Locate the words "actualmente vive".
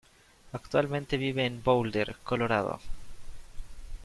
0.53-1.45